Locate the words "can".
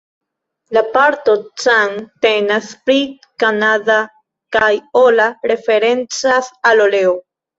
1.63-1.91